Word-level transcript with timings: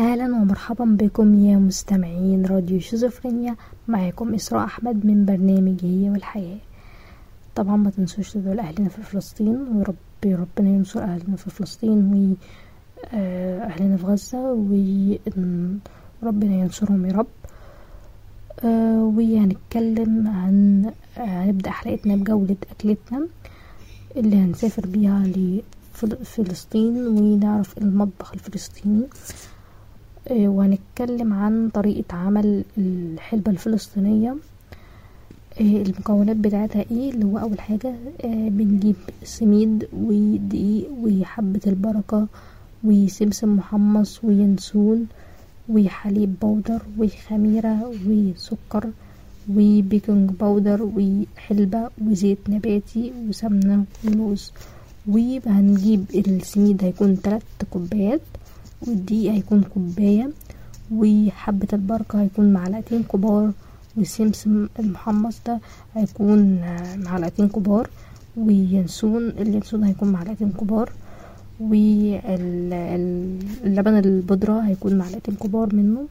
أهلا 0.00 0.24
ومرحبا 0.24 0.84
بكم 0.84 1.34
يا 1.44 1.56
مستمعين 1.56 2.46
راديو 2.46 2.80
شيزوفرينيا. 2.80 3.56
معاكم 3.88 4.34
إسراء 4.34 4.64
أحمد 4.64 5.06
من 5.06 5.24
برنامج 5.24 5.84
هي 5.84 6.10
والحياة. 6.10 6.58
طبعا 7.54 7.76
ما 7.76 7.90
تنسوش 7.90 8.32
تدعوا 8.32 8.54
لأهلنا 8.54 8.88
في 8.88 9.02
فلسطين 9.02 9.56
ورب 9.74 9.96
ربنا 10.26 10.68
ينصر 10.70 11.00
أهلنا 11.02 11.36
في 11.36 11.50
فلسطين 11.50 11.98
واهلنا 13.12 13.96
في 13.96 14.06
غزة 14.06 14.52
وربنا 16.22 16.54
ينصرهم 16.54 17.06
يا 17.06 17.12
رب. 17.12 17.26
آه، 18.64 19.04
وهنتكلم 19.16 20.28
عن 20.28 20.90
هنبدأ 21.16 21.70
حلقتنا 21.70 22.16
بجولة 22.16 22.56
أكلتنا 22.70 23.26
اللي 24.16 24.36
هنسافر 24.36 24.86
بيها 24.86 25.24
لفلسطين 25.26 27.06
ونعرف 27.06 27.78
المطبخ 27.78 28.32
الفلسطيني. 28.34 29.02
آه، 29.04 29.06
وهنتكلم 30.30 31.32
عن 31.32 31.68
طريقة 31.74 32.16
عمل 32.16 32.64
الحلبة 32.78 33.50
الفلسطينية 33.52 34.36
آه، 35.60 35.82
المكونات 35.82 36.36
بتاعتها 36.36 36.84
إيه 36.90 37.10
اللي 37.10 37.24
هو 37.24 37.38
أول 37.38 37.60
حاجة 37.60 37.94
آه، 38.24 38.48
بنجيب 38.48 38.96
سميد 39.24 39.88
ودقيق 39.92 40.90
وحبة 41.02 41.60
البركة 41.66 42.26
وسمسم 42.84 43.56
محمص 43.56 44.24
وينسون 44.24 45.06
وحليب 45.68 46.34
بودر 46.42 46.82
وخميرة 46.98 47.92
وسكر 48.06 48.90
و 49.50 49.61
baking 49.61 50.30
powder 50.30 50.82
وحلبة 50.82 51.88
وزيت 52.06 52.38
نباتي 52.48 53.12
وسمنة 53.28 53.84
ولوز 54.04 54.52
وهنجيب 55.08 56.04
السميد 56.14 56.84
هيكون 56.84 57.22
تلات 57.22 57.42
كوبايات. 57.70 58.20
والدقيق 58.86 59.32
هيكون 59.32 59.62
كوباية 59.62 60.30
وحبة 60.92 61.68
البركة 61.72 62.20
هيكون 62.20 62.52
معلقتين 62.52 63.02
كبار 63.02 63.52
والسمسم 63.96 64.68
المحمص 64.78 65.40
ده 65.46 65.58
هيكون 65.94 66.60
معلقتين 66.96 67.48
كبار 67.48 67.88
وينسون 68.36 69.28
اليانسون 69.28 69.84
هيكون 69.84 70.08
معلقتين 70.12 70.52
كبار 70.52 70.90
واللبن 72.60 73.98
البودرة 73.98 74.60
هيكون 74.60 74.94
معلقتين 74.98 75.34
كبار 75.34 75.74
منه 75.74 76.06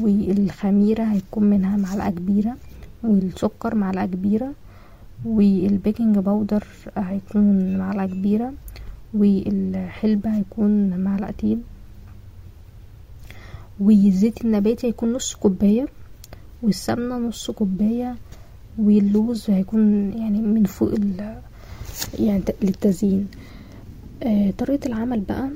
والخميرة 0.00 1.02
هيكون 1.04 1.44
منها 1.44 1.76
معلقة 1.76 2.10
كبيرة 2.10 2.56
والسكر 3.02 3.74
معلقة 3.74 4.06
كبيرة 4.06 4.52
وال 5.24 5.47
baking 5.47 6.18
powder 6.18 6.64
هيكون 6.96 7.76
معلقة 7.76 8.06
كبيرة 8.06 8.52
والحلبة 9.14 10.30
هيكون 10.36 10.96
معلقتين. 10.96 11.62
والزيت 13.80 14.44
النباتي 14.44 14.86
هيكون 14.86 15.12
نص 15.12 15.34
كوباية 15.34 15.86
والسمنة 16.62 17.18
نص 17.18 17.50
كوباية 17.50 18.16
واللوز 18.78 19.50
هيكون 19.50 20.12
يعني 20.12 20.40
من 20.40 20.64
فوق 20.64 20.92
ال 20.92 21.36
يعني 22.18 22.42
للتزيين. 22.62 23.28
آه 24.22 24.50
طريقة 24.58 24.86
العمل 24.86 25.20
بقى 25.20 25.48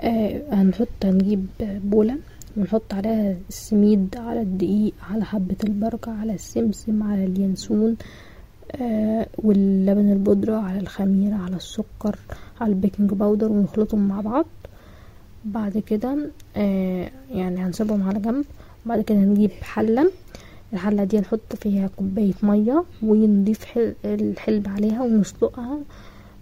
آه 0.00 0.42
هنحط 0.54 0.88
هنجيب 1.04 1.46
بولة 1.84 2.16
ونحط 2.56 2.94
عليها 2.94 3.36
السميد 3.48 4.16
على 4.16 4.42
الدقيق 4.42 4.92
على 5.10 5.24
حبة 5.24 5.56
البركة 5.64 6.12
على 6.12 6.32
السمسم 6.34 7.02
على 7.02 7.24
اليانسون 7.24 7.96
آه 8.72 9.26
واللبن 9.38 10.12
البودرة 10.12 10.56
على 10.56 10.80
الخميرة 10.80 11.34
على 11.34 11.56
السكر 11.56 12.18
على 12.60 12.72
ال 12.72 12.77
baking 12.77 13.10
powder 13.10 13.52
ونخلطهم 13.52 14.08
مع 14.08 14.20
بعض. 14.20 14.46
بعد 15.44 15.78
كده 15.78 16.30
آه 16.56 17.10
يعني 17.30 17.56
هنسيبهم 17.60 18.02
على 18.02 18.18
جنب. 18.18 18.44
بعد 18.86 19.00
كده 19.00 19.18
هنجيب 19.18 19.50
حلة. 19.50 20.10
الحلة 20.72 21.04
دي 21.04 21.20
نحط 21.20 21.56
فيها 21.60 21.90
كوباية 21.96 22.32
مية 22.42 22.84
ونضيف 23.02 23.64
حل 23.64 23.94
الحلبة 24.04 24.68
عليها 24.68 25.02
ونسلقها 25.02 25.78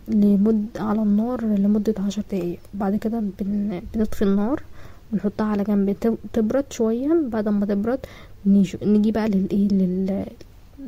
لمد 0.08 0.66
على 0.76 1.02
النار 1.02 1.44
لمدة 1.44 1.94
عشر 1.98 2.22
دقايق. 2.32 2.58
بعد 2.74 2.96
كده 2.96 3.22
بن... 3.40 3.80
بنطفي 3.94 4.22
النار 4.22 4.62
ونحطها 5.12 5.46
على 5.46 5.64
جنب. 5.64 5.96
تبرد 6.32 6.64
شوية. 6.70 7.22
بعد 7.32 7.48
ما 7.48 7.66
تبرد 7.66 7.98
نيجي 8.46 9.12
بقى 9.12 9.28
للايه 9.28 9.68
لل... 9.68 10.24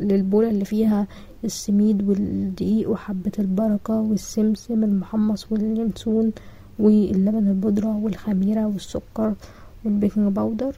للبولة 0.01 0.51
اللي 0.51 0.65
فيها 0.65 1.07
السميد 1.45 2.09
والدقيق 2.09 2.91
وحبة 2.91 3.33
البركة 3.39 4.01
والسمسم 4.01 4.85
المحمص 4.85 5.47
واليانسون 5.53 6.33
واللبن 6.81 7.49
البودرة 7.49 7.97
والخميرة 7.97 8.67
والسكر 8.67 9.35
وال 9.85 9.97
baking 9.97 10.33
powder. 10.33 10.75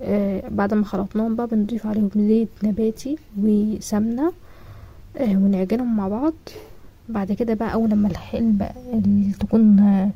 آه 0.00 0.48
بعد 0.48 0.74
ما 0.74 0.84
خلطناهم 0.84 1.36
بقى 1.36 1.46
بنضيف 1.46 1.86
عليهم 1.86 2.10
زيت 2.16 2.48
نباتي 2.64 3.16
وسمنة 3.38 4.32
آه 5.16 5.36
ونعجنهم 5.36 5.96
مع 5.96 6.08
بعض. 6.08 6.32
بعد 7.08 7.32
كده 7.32 7.54
بقى 7.54 7.72
أول 7.74 7.90
لما 7.90 8.08
الحلبة 8.08 8.68
تكون 9.40 9.78
آه 9.78 10.10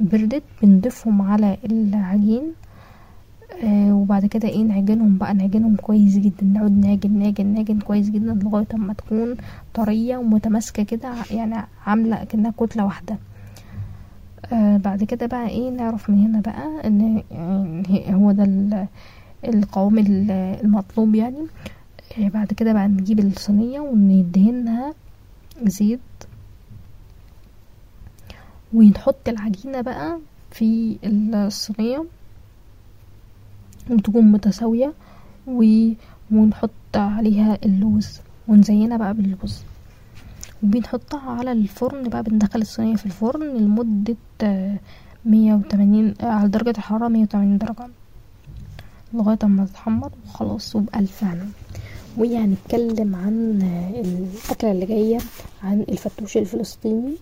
بردت 0.00 0.42
بنضيفهم 0.62 1.22
على 1.22 1.56
العجين. 1.64 2.42
آه 3.64 3.94
وبعد 3.94 4.26
كده 4.26 4.48
إيه 4.48 4.62
نعجنهم 4.62 5.18
بقى 5.18 5.34
نعجنهم 5.34 5.76
كويس 5.76 6.18
جدا. 6.18 6.44
نقعد 6.44 6.78
نعجن 6.86 7.18
نعجن 7.18 7.46
نعجن 7.46 7.78
كويس 7.80 8.10
جدا 8.10 8.34
لغاية 8.44 8.66
أما 8.74 8.92
تكون 8.92 9.36
طرية 9.74 10.16
ومتماسكة 10.16 10.82
كده 10.82 11.08
يعني 11.30 11.54
عاملة 11.86 12.24
كأنها 12.24 12.52
كتلة 12.58 12.84
واحدة. 12.84 13.16
آه 14.52 14.76
بعد 14.76 15.04
كده 15.04 15.26
بقى 15.26 15.48
إيه 15.48 15.70
نعرف 15.70 16.10
من 16.10 16.18
هنا 16.26 16.40
بقى 16.40 16.86
إن 16.88 17.22
يعني 17.90 18.14
هو 18.14 18.32
ده 18.32 18.86
القوام 19.44 19.98
المطلوب 20.64 21.14
يعني. 21.14 21.46
آه 22.18 22.28
بعد 22.28 22.52
كده 22.52 22.72
بقى 22.72 22.88
نجيب 22.88 23.18
الصينية 23.20 23.80
وندهنها 23.80 24.94
زيت. 25.62 26.00
ونحط 28.74 29.28
العجينة 29.28 29.80
بقى 29.80 30.18
في 30.50 30.96
الصينية 31.04 32.04
وتكون 33.90 34.32
متساوية 34.32 34.92
ونحط 36.32 36.70
عليها 36.96 37.58
اللوز 37.64 38.20
ونزينها 38.48 38.96
بقى 38.96 39.14
باللوز. 39.14 39.62
وبنحطها 40.62 41.30
على 41.30 41.52
الفرن 41.52 42.08
بقى 42.08 42.22
بندخل 42.22 42.60
الصينية 42.60 42.96
في 42.96 43.06
الفرن 43.06 43.56
لمدة 43.56 44.16
مية 45.24 45.54
وتمانين 45.54 46.14
على 46.20 46.48
درجة 46.48 46.70
الحرارة 46.70 47.08
مية 47.08 47.22
وتمانين 47.22 47.58
درجة 47.58 47.88
لغاية 49.14 49.38
أما 49.44 49.64
تتحمر 49.64 50.10
وخلاص 50.26 50.76
وبألف 50.76 51.24
هنا 51.24 51.46
وهنتكلم 52.18 53.14
عن 53.16 53.58
الأكلة 53.94 54.70
اللي 54.72 54.86
جاية 54.86 55.18
عن 55.62 55.80
الفتوش 55.88 56.36
الفلسطيني. 56.36 57.14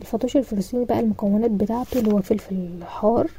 الفتوش 0.00 0.36
الفلسطيني 0.36 0.84
بقى 0.84 1.00
المكونات 1.00 1.50
بتاعته 1.50 1.98
اللي 2.00 2.12
هو 2.12 2.22
فلفل 2.22 2.68
حار 2.86 3.30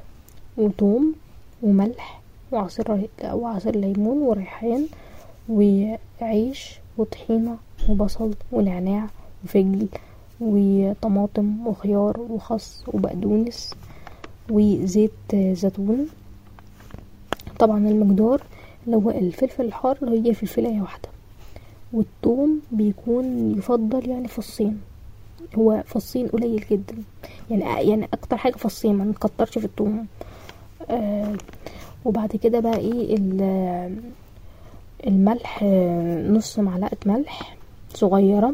وثوم 0.58 1.16
وملح 1.64 2.22
وعصير 2.52 3.08
وعصير 3.24 3.76
ليمون 3.76 4.18
وريحان 4.18 4.86
وعيش 5.50 6.80
وطحينة 7.00 7.58
وبصل 7.90 8.34
ونعناع 8.52 9.08
وفجل 9.44 9.88
وطماطم 10.42 11.68
وخيار 11.68 12.20
وخس 12.30 12.84
وبقدونس 12.88 13.74
وزيت 14.52 15.12
زيتون. 15.36 16.08
طبعا 17.60 17.78
المقدار 17.78 18.42
اللي 18.86 18.98
هو 18.98 19.10
الفلفل 19.10 19.66
الحار 19.66 19.98
هي 20.04 20.34
فلفلاية 20.34 20.82
واحدة. 20.82 21.10
والثوم 21.94 22.62
بيكون 22.72 23.52
يفضل 23.58 24.10
يعني 24.10 24.28
فصين. 24.28 24.82
هو 25.58 25.84
فصين 25.86 26.28
قليل 26.28 26.66
جدا. 26.72 26.96
يعني 27.52 27.90
يعني 27.90 28.06
أكتر 28.14 28.38
حاجة 28.38 28.54
فصين 28.56 28.96
ما 28.96 29.06
نكترش 29.06 29.58
في 29.58 29.66
الثوم. 29.66 30.08
آه 30.90 31.36
وبعد 32.06 32.30
كده 32.36 32.60
بقى 32.60 32.78
إيه 32.78 33.18
الملح 35.08 35.64
نص 36.30 36.60
معلقة 36.60 36.98
ملح 37.06 37.58
صغيرة 37.94 38.54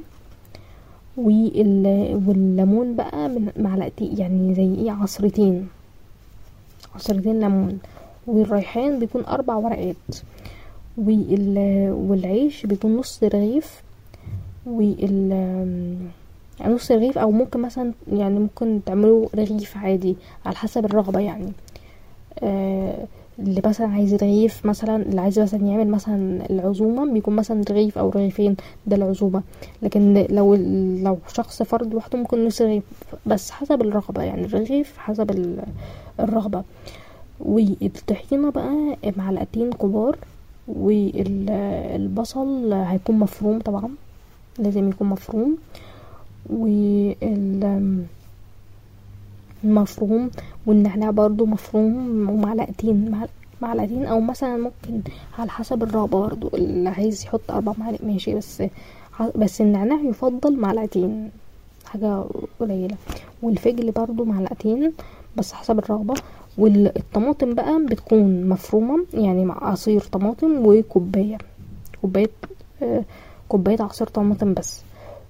والليمون 1.18 2.95
بقى 2.95 3.30
من 3.30 3.51
معلقتين 3.57 4.18
يعني 4.18 4.56
زي 4.56 4.74
إيه 4.83 4.92
عصرتين. 4.92 5.68
عصرتين 6.95 7.39
ليمون. 7.39 7.80
والريحان 8.27 9.00
بيكون 9.00 9.25
أربع 9.25 9.56
ورقات. 9.56 9.95
والعيش 10.97 12.65
بيكون 12.65 12.98
نص 12.98 13.24
رغيف. 13.24 13.81
وال 14.65 15.98
نص 16.65 16.91
رغيف 16.91 17.18
أو 17.18 17.31
ممكن 17.31 17.62
مثلا 17.62 17.91
يعني 18.13 18.39
ممكن 18.39 18.80
تعملوا 18.86 19.27
رغيف 19.36 19.77
عادي 19.77 20.15
على 20.45 20.56
حسب 20.56 20.86
الرغبة 20.86 21.19
يعني. 21.19 21.51
آه 22.44 23.06
اللي 23.39 23.61
مثلا 23.65 23.87
عايز 23.87 24.13
رغيف 24.13 24.65
مثلا 24.65 24.95
اللي 24.95 25.21
عايز 25.21 25.39
مثلا 25.39 25.67
يعمل 25.67 25.87
مثلا 25.87 26.49
العزومة 26.49 27.13
بيكون 27.13 27.35
مثلا 27.35 27.63
رغيف 27.69 27.97
أو 27.97 28.09
رغيفين 28.09 28.55
ده 28.87 28.95
العزومة. 28.95 29.43
لكن 29.81 30.25
لو 30.29 30.55
لو 31.03 31.17
شخص 31.33 31.63
فرد 31.63 31.93
لوحده 31.93 32.17
ممكن 32.19 32.45
نص 32.45 32.61
رغيف 32.61 32.83
بس 33.25 33.51
حسب 33.51 33.81
الرغبة 33.81 34.23
يعني 34.23 34.45
الرغيف 34.45 34.97
حسب 34.97 35.31
الرغبة. 36.19 36.63
والطحينة 37.39 38.49
بقى 38.51 38.97
معلقتين 39.17 39.71
كبار 39.71 40.17
والبصل 40.67 42.73
هيكون 42.73 43.19
مفروم 43.19 43.59
طبعا 43.59 43.89
لازم 44.59 44.89
يكون 44.89 45.07
مفروم. 45.09 45.57
وال 46.49 48.03
مفروم 49.73 50.31
والنعناع 50.65 51.12
برضو 51.12 51.45
مفروم 51.45 52.29
ومعلقتين 52.29 53.21
معلقتين 53.62 54.06
أو 54.06 54.19
مثلا 54.21 54.57
ممكن 54.57 55.01
على 55.39 55.50
حسب 55.50 55.83
الرغبة 55.83 56.19
برضو 56.19 56.50
اللي 56.53 56.89
عايز 56.89 57.23
يحط 57.23 57.51
أربع 57.51 57.73
معالق 57.77 58.03
ماشي 58.03 58.35
بس 58.35 58.63
بس 59.35 59.62
النعناع 59.62 60.00
يفضل 60.01 60.59
معلقتين 60.59 61.29
حاجة 61.85 62.23
قليلة. 62.59 62.95
والفجل 63.41 63.91
برضو 63.91 64.23
معلقتين 64.25 64.94
بس 65.38 65.53
حسب 65.53 65.79
الرغبة 65.79 66.13
والطماطم 66.57 67.53
بقى 67.53 67.85
بتكون 67.85 68.50
مفرومة 68.50 69.06
يعني 69.13 69.45
مع 69.45 69.63
عصير 69.63 70.01
طماطم 70.01 70.65
وكوباية. 70.65 71.38
كوباية 72.01 72.29
آه 72.81 73.03
كوباية 73.50 73.81
عصير 73.81 74.07
طماطم 74.07 74.53
بس. 74.53 74.81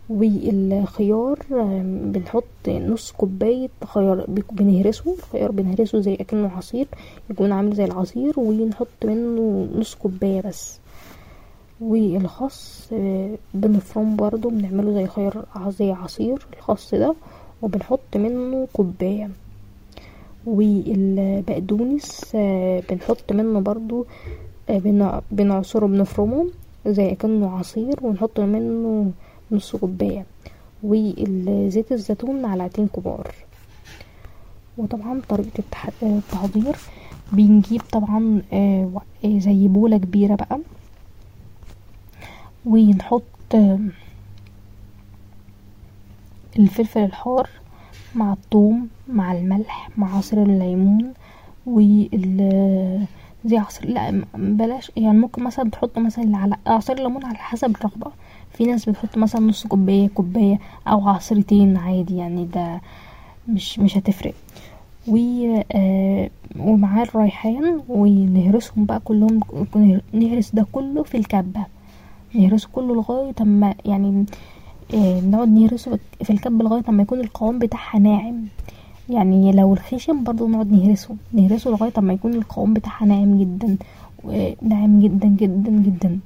والخيار 0.10 1.40
بنحط 1.84 2.44
نص 2.70 3.12
كوباية 3.12 3.70
خيار 3.86 4.26
بنهرسه. 4.52 5.14
الخيار 5.14 5.52
بنهرسه 5.52 6.00
زي 6.00 6.14
أكنه 6.16 6.52
عصير 6.58 6.88
يكون 7.30 7.52
عامل 7.52 7.76
زي 7.76 7.86
العصير 7.86 8.40
ونحط 8.40 9.06
منه 9.06 9.68
نص 9.76 9.96
كوباية 9.96 10.42
بس. 10.42 10.80
والخس 11.82 12.94
بنفرمه 13.54 14.16
برضو 14.16 14.50
بنعمله 14.50 14.94
زي 14.94 15.08
خيار 15.08 15.46
زي 15.68 15.92
عصير 15.92 16.46
الخس 16.58 16.96
ده 16.96 17.16
وبنحط 17.62 18.16
منه 18.18 18.68
كوباية. 18.74 19.30
والبقدونس 20.46 22.22
بنحط 22.90 23.32
منه 23.34 23.60
برضو 23.60 24.06
بنعصره 25.32 25.86
بنفرمه 25.88 26.48
زي 26.88 27.12
أكنه 27.12 27.50
عصير 27.58 28.00
ونحط 28.02 28.40
منه 28.40 29.12
نص 29.52 29.76
كوباية 29.76 30.26
وزيت 30.84 31.92
الزيتون 31.92 32.42
معلقتين 32.42 32.88
كبار. 32.88 33.36
وطبعا 34.78 35.22
طريقة 35.30 35.64
التحضير 36.04 36.76
بنجيب 37.32 37.82
طبعا 37.92 38.42
زي 39.26 39.68
بولة 39.68 39.98
كبيرة 39.98 40.36
بقى. 40.36 40.60
ونحط 42.66 43.24
الفلفل 46.60 47.00
الحار 47.04 47.50
مع 48.16 48.34
الثوم 48.34 48.88
مع 49.08 49.32
الملح 49.34 49.90
مع 49.98 50.18
عصير 50.18 50.44
الليمون 50.44 51.14
وال 51.66 53.08
زي 53.46 53.58
عصير 53.58 53.90
لا 53.90 54.24
بلاش 54.36 54.92
يعني 54.98 55.18
ممكن 55.18 55.44
مثلا 55.44 55.70
تحط 55.70 56.00
مثلا 56.00 56.38
على 56.38 56.56
عصير 56.68 56.98
الليمون 56.98 57.26
على 57.26 57.38
حسب 57.38 57.76
الرغبة. 57.76 58.12
في 58.58 58.66
ناس 58.66 58.90
بتحط 58.90 59.18
مثلا 59.18 59.42
نص 59.42 59.68
كوباية 59.68 60.08
كوباية 60.08 60.60
أو 60.88 61.08
عصرتين 61.10 61.78
عادي 61.78 62.18
يعني 62.18 62.46
ده 62.46 62.82
مش 63.48 63.80
مش 63.80 63.98
هتفرق. 63.98 64.34
و 65.08 65.18
آه 65.72 66.30
ومعاه 66.60 67.04
الريحان 67.04 67.82
ونهرسهم 67.90 68.86
بقى 68.86 69.00
كلهم 69.00 69.40
نهرس 70.14 70.52
ده 70.56 70.66
كله 70.72 71.04
في 71.04 71.18
الكبة. 71.18 71.66
نهرسه 72.34 72.70
كله 72.74 72.96
لغاية 72.96 73.34
أما 73.42 73.74
يعني 73.86 74.26
آه 74.94 75.20
نقعد 75.22 75.48
نهرسه 75.50 76.00
في 76.24 76.30
الكبة 76.30 76.64
لغاية 76.64 76.84
أما 76.90 77.04
يكون 77.04 77.20
القوام 77.20 77.60
بتاعها 77.60 78.00
ناعم. 78.00 78.44
يعني 79.10 79.52
لو 79.52 79.74
الخشن 79.74 80.24
برضو 80.24 80.48
نقعد 80.48 80.72
نهرسه. 80.72 81.16
نهرسه 81.34 81.72
لغاية 81.72 81.94
أما 81.98 82.14
يكون 82.14 82.34
القوام 82.34 82.74
بتاعها 82.74 83.06
ناعم 83.06 83.38
جدا 83.40 83.78
ناعم 84.62 85.00
جدا 85.00 85.28
جدا 85.28 85.72
جدا. 85.72 86.20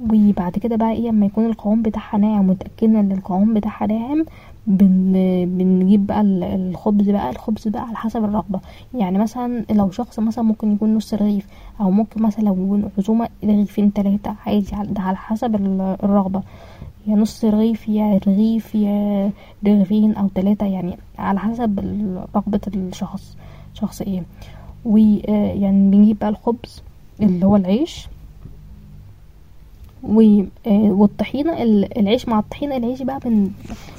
وبعد 0.00 0.52
كده 0.52 0.76
بقى 0.76 0.92
إيه 0.92 1.10
أما 1.10 1.26
يكون 1.26 1.46
القوام 1.46 1.82
بتاعها 1.82 2.18
ناعم 2.18 2.46
متأكدة 2.46 3.00
إن 3.00 3.12
القوام 3.12 3.54
بتاعها 3.54 3.86
ناعم 3.86 4.24
بن 4.66 5.12
بنجيب 5.58 6.06
بقى 6.06 6.20
الخبز 6.20 7.10
بقى 7.10 7.30
الخبز 7.30 7.68
بقى 7.68 7.82
على 7.82 7.96
حسب 7.96 8.24
الرغبة. 8.24 8.60
يعني 8.94 9.18
مثلا 9.18 9.64
لو 9.70 9.90
شخص 9.90 10.18
مثلا 10.18 10.44
ممكن 10.44 10.72
يكون 10.72 10.94
نص 10.94 11.14
رغيف 11.14 11.46
أو 11.80 11.90
ممكن 11.90 12.22
مثلا 12.22 12.44
لو 12.44 12.80
عزومة 12.98 13.28
رغيفين 13.44 13.92
تلاتة 13.92 14.34
عادي 14.46 14.66
ده 14.82 15.00
على 15.02 15.16
حسب 15.16 15.54
الرغبة. 16.04 16.42
يا 17.06 17.16
نص 17.16 17.44
رغيف 17.44 17.88
يا 17.88 18.20
رغيف 18.26 18.74
يا 18.74 19.30
رغيفين 19.66 20.14
أو 20.14 20.28
تلاتة 20.34 20.66
يعني 20.66 20.96
على 21.18 21.40
حسب 21.40 21.78
رغبة 22.34 22.60
الشخص. 22.74 23.36
شخص 23.74 24.02
إيه. 24.02 24.22
ويعني 24.84 25.90
بنجيب 25.90 26.18
بقى 26.18 26.28
الخبز 26.28 26.82
اللي 27.22 27.46
هو 27.46 27.56
العيش 27.56 28.08
والطحينة 30.02 31.62
العيش 31.96 32.28
مع 32.28 32.38
الطحينة 32.38 32.76
العيش 32.76 33.02
بقى 33.02 33.18
بن 33.24 33.50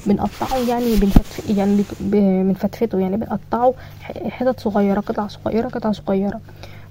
بنقطعه 0.07 0.57
يعني 0.69 0.96
بنفتف 0.96 1.50
يعني 1.50 1.84
بنفتفته 2.01 3.00
يعني 3.00 3.18
بنقطعه 3.18 3.74
حتت 4.30 4.60
صغيرة 4.60 5.00
قطع 5.00 5.28
صغيرة 5.28 5.68
قطع 5.68 5.92
صغيرة. 5.92 6.40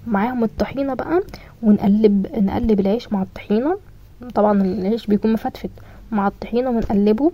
معاهم 0.06 0.44
الطحينة 0.44 0.94
بقى 0.94 1.22
ونقلب 1.62 2.26
نقلب 2.36 2.80
العيش 2.80 3.12
مع 3.12 3.22
الطحينة. 3.22 3.78
طبعا 4.34 4.62
العيش 4.62 5.06
بيكون 5.06 5.32
مفتفت. 5.32 5.70
مع 6.12 6.26
الطحينة 6.28 6.70
ونقلبه. 6.70 7.32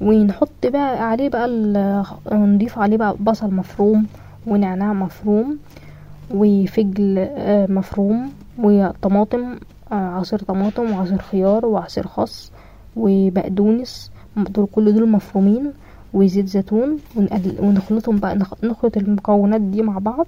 ونحط 0.00 0.66
بقى 0.66 1.08
عليه 1.10 1.28
بقى 1.28 1.48
نضيف 2.32 2.78
عليه 2.78 2.96
بقى 2.96 3.16
بصل 3.20 3.54
مفروم 3.54 4.06
ونعناع 4.46 4.92
مفروم 4.92 5.58
وفجل 6.30 7.28
مفروم 7.68 8.32
وطماطم 8.58 9.56
عصير 9.90 10.38
طماطم 10.38 10.90
وعصير 10.90 11.18
خيار 11.18 11.66
وعصير 11.66 12.06
خس 12.06 12.52
وبقدونس. 12.96 14.10
دول 14.36 14.66
كل 14.72 14.92
دول 14.94 15.08
مفرومين 15.08 15.72
وزيت 16.14 16.46
زيتون 16.46 16.98
ونخلطهم 17.60 18.16
بقى 18.18 18.38
نخلط 18.62 18.96
المكونات 18.96 19.60
دي 19.60 19.82
مع 19.82 19.98
بعض. 19.98 20.26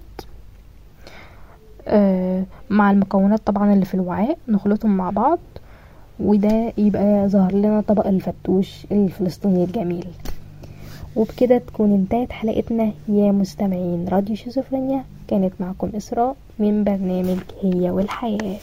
آه 1.88 2.44
مع 2.70 2.90
المكونات 2.90 3.40
طبعا 3.46 3.72
اللي 3.72 3.84
في 3.84 3.94
الوعاء 3.94 4.38
نخلطهم 4.48 4.96
مع 4.96 5.10
بعض 5.10 5.38
وده 6.20 6.72
يبقى 6.78 7.28
ظهر 7.28 7.52
لنا 7.54 7.80
طبق 7.80 8.06
الفتوش 8.06 8.86
الفلسطيني 8.92 9.64
الجميل. 9.64 10.06
وبكده 11.16 11.58
تكون 11.58 11.92
انتهت 11.92 12.32
حلقتنا. 12.32 12.92
يا 13.08 13.32
مستمعين 13.32 14.08
راديو 14.08 14.36
شيزوفرينيا 14.36 15.04
كانت 15.28 15.52
معكم 15.60 15.90
إسراء 15.96 16.36
من 16.58 16.84
برنامج 16.84 17.38
هي 17.62 17.90
والحياة. 17.90 18.56